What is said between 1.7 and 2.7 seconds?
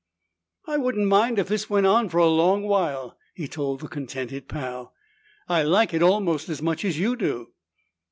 on for a long